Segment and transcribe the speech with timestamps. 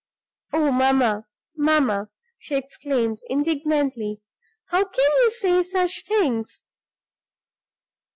[0.51, 2.09] "Oh, mamma, mamma,"
[2.39, 4.19] she exclaimed, indignantly,
[4.71, 6.63] "how can you say such things!"